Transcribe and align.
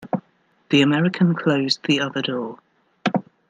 The 0.71 0.81
American 0.81 1.35
closed 1.35 1.85
the 1.85 1.99
other 1.99 2.23
door. 2.23 2.57